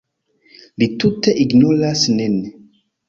[0.83, 2.41] Li tute ignoras nin.